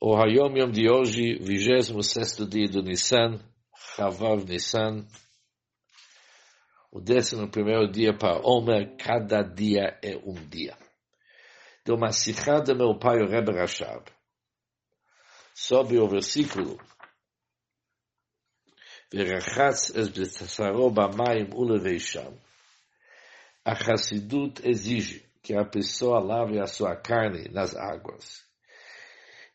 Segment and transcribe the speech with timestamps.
[0.00, 3.40] O Hayom Yom de hoje, 26 dia do Nissan,
[3.96, 5.06] Chavav Nissan,
[6.92, 10.76] o décimo primeiro dia para Omer, cada dia é um dia.
[11.84, 12.10] De uma
[12.64, 14.04] do meu pai, o Rebbe Rashab,
[15.54, 16.78] sobre o versículo,
[19.14, 22.32] ורחץ את בשרו במים ולבשם.
[23.64, 28.44] A Hassidut exige que a pessoa lave a sua carne nas águas.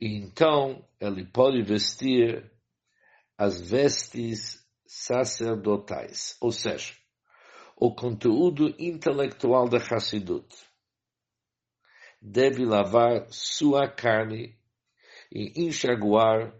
[0.00, 2.50] Então ele pode vestir
[3.36, 6.94] as vestes sacerdotais, ou seja,
[7.76, 10.54] o conteúdo intelectual da Hassidut.
[12.20, 14.56] Deve lavar sua carne
[15.32, 16.54] e enxaguar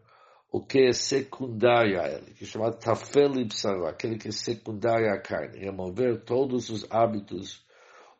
[0.50, 3.32] o que é secundário a ele, que é chamado tafel
[3.86, 7.64] aquele que é secundário à carne, remover todos os hábitos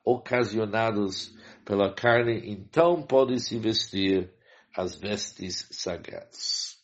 [0.05, 4.33] ocasionados pela carne, então pode se vestir
[4.77, 6.79] as vestes sagradas.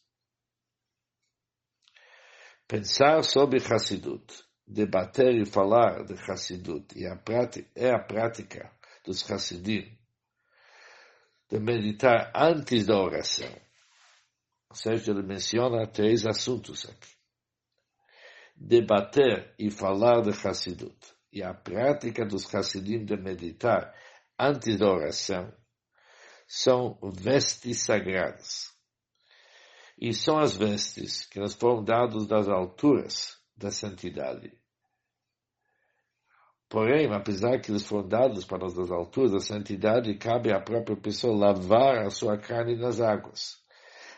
[2.67, 8.71] Pensar sobre Hassidut, debater e falar de Hassidut e a prática, é a prática
[9.05, 9.99] dos Hassidim
[11.51, 13.51] de meditar antes da oração.
[14.69, 17.17] Ou seja, ele menciona três assuntos aqui.
[18.55, 20.99] Debater e falar de Hassidut
[21.33, 23.95] e a prática dos Hassidim de meditar
[24.39, 25.51] antes da oração
[26.49, 28.73] são vestes sagradas.
[30.01, 34.57] E são as vestes que nos foram dadas das alturas da santidade.
[36.71, 40.97] Porém, apesar que eles foram dados para nós das alturas da santidade, cabe à própria
[40.97, 43.59] pessoa lavar a sua carne nas águas.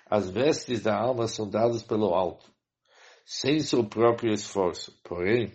[0.06, 2.48] As vestes da alma são dadas pelo alto,
[3.24, 4.96] sem seu próprio esforço.
[5.02, 5.52] Porém,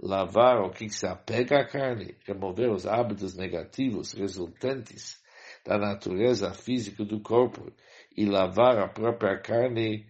[0.00, 5.19] lavar o que se apega à carne, remover os hábitos negativos resultantes
[5.64, 7.72] da natureza física do corpo
[8.16, 10.06] e lavar a própria carne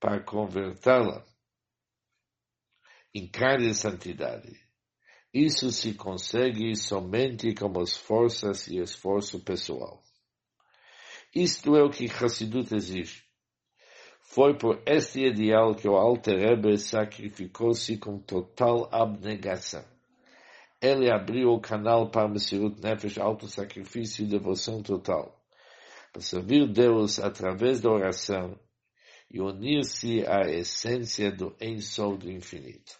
[0.00, 1.24] para convertê-la
[3.14, 4.52] em carne de santidade.
[5.32, 10.02] Isso se consegue somente com as forças e esforço pessoal.
[11.34, 13.22] Isto é o que Hassidut exige.
[14.22, 19.97] Foi por este ideal que o Alter Rebbe sacrificou-se com total abnegação
[20.80, 25.38] ele abriu o canal para Messirut Nefesh, auto-sacrifício e devoção total.
[26.12, 28.58] Para servir Deus através da oração
[29.30, 32.98] e unir-se à essência do Ensol do infinito.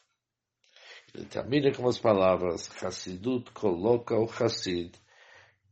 [1.14, 4.92] Ele termina com as palavras, Hassidut coloca o Hassid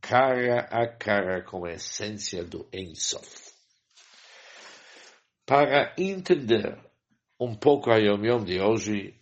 [0.01, 3.51] cara a cara com a essência do Ensof.
[5.45, 6.77] Para entender
[7.39, 9.13] um pouco a Yom Yom de hoje,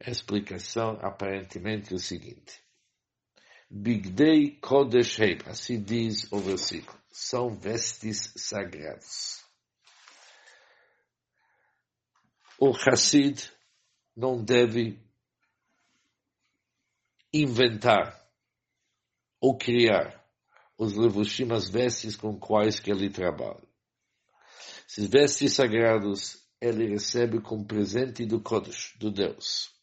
[0.00, 2.62] a explicação aparentemente é o seguinte.
[3.70, 9.44] Bigdei Kodesh Heim, assim diz o versículo, são vestes sagradas.
[12.58, 13.52] O Hassid
[14.16, 14.98] não deve
[17.32, 18.18] inventar
[19.40, 20.24] ou criar
[20.76, 23.68] os levushim, as vestes com quais que ele trabalha.
[24.88, 29.77] Esses vestes sagrados ele recebe como presente do Kodesh, do Deus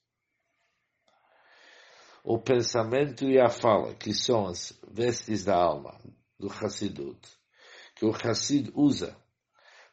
[2.25, 5.95] o pensamento e a fala, que são as vestes da alma
[6.39, 7.19] do Hassidut,
[7.95, 9.15] que o Hassid usa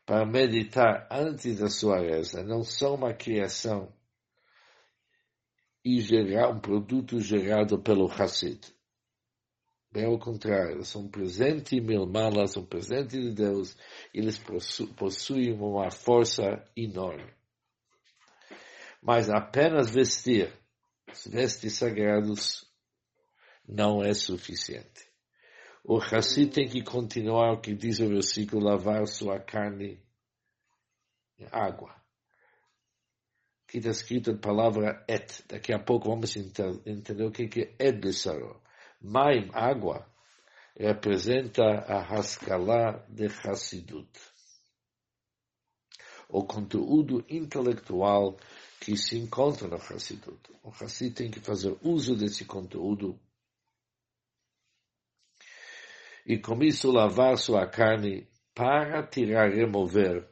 [0.06, 3.92] para meditar antes da sua reza, não são uma criação
[5.84, 8.60] e gerar um produto gerado pelo Hassid.
[9.92, 13.76] Bem ao contrário, são um presente milmala, são um presente de Deus,
[14.14, 14.42] eles
[14.96, 17.30] possuem uma força enorme.
[19.02, 20.61] Mas apenas vestir
[21.26, 22.66] vestes sagrados
[23.66, 25.10] não é suficiente.
[25.84, 30.00] O Hassid tem que continuar o que diz o versículo, lavar sua carne
[31.38, 32.00] em água.
[33.66, 35.44] Aqui está escrito a palavra et.
[35.48, 38.62] Daqui a pouco vamos entender o que é et besaro.
[39.00, 40.06] Maim, água,
[40.76, 44.10] representa a Haskalah de Hassidut.
[46.28, 48.36] O conteúdo intelectual
[48.82, 50.40] que se encontra no Hassidut.
[50.60, 53.16] O Hassid tem que fazer uso desse conteúdo
[56.26, 60.28] e com isso lavar sua carne para tirar, remover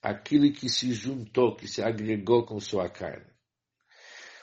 [0.00, 3.26] aquilo que se juntou, que se agregou com sua carne.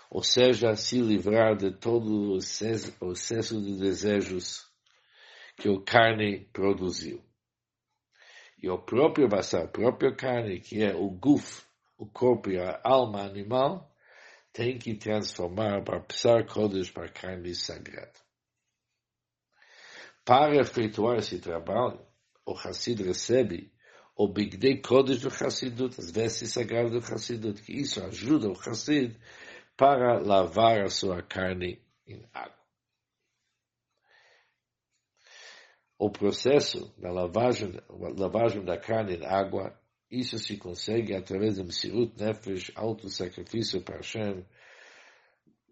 [0.10, 4.70] Ou seja, se livrar de todo o excesso de desejos
[5.56, 7.24] que a carne produziu.
[8.62, 11.67] E o próprio basar, a própria carne, que é o guf,
[11.98, 13.94] o corpo e a alma animal,
[14.54, 18.14] tem que transformar para Psar Kodesh para carne sagrada.
[20.26, 22.06] Para efetuar esse trabalho,
[22.46, 23.72] o Hassid recebe
[24.16, 29.16] o Bigdei Kodesh do Hassidut, as vestes sagradas do Hassidut, que isso ajuda o Hassid
[29.78, 32.58] para lavar a sua carne em água.
[36.00, 39.80] O processo da lavagem, lavagem da carne em água,
[40.10, 44.46] isso se consegue através de Msirut Nefesh, auto-sacrifício para Hashem,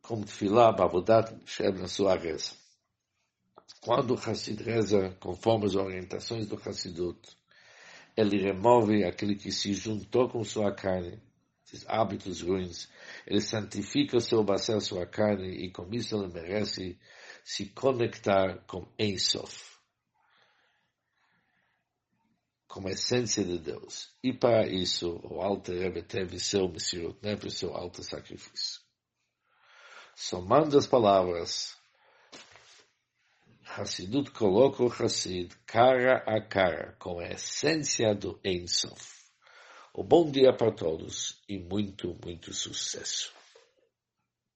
[0.01, 2.51] como Tfilah, Bavodat, Shem na sua reza.
[3.81, 7.19] Quando o Hassid reza conforme as orientações do Hassidut,
[8.15, 11.21] ele remove aquele que se juntou com sua carne,
[11.65, 12.89] esses hábitos ruins,
[13.25, 16.97] ele santifica o seu bacer, sua carne, e com isso ele merece
[17.43, 19.74] se conectar com Ensof
[22.75, 24.09] como essência de Deus.
[24.21, 28.81] E para isso, o Alto Rebbe teve seu Messirut Nefesh, seu alto sacrifício.
[30.13, 31.77] Somando as palavras,
[33.63, 39.23] Hassidut coloca o Hassid cara a cara com a essência do Ein Sof.
[39.93, 43.33] O bom dia para todos e muito, muito sucesso.